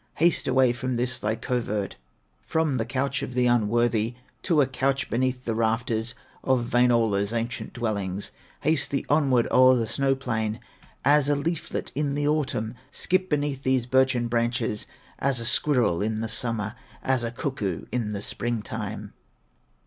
[0.15, 1.95] Haste away from this thy covert,
[2.41, 7.73] From the couch of the unworthy, To a couch beneath the rafters Of Wainola's ancient
[7.73, 8.31] dwellings.
[8.61, 10.59] Haste thee onward o'er the snow plain,
[11.05, 14.87] As a leaflet in the autumn; Skip beneath these birchen branches,
[15.19, 16.73] As a squirrel in the summer,
[17.03, 19.13] As a cuckoo in the spring time."